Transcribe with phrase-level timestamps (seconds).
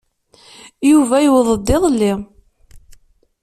[0.89, 2.13] Yuba yewweḍ-d iḍelli.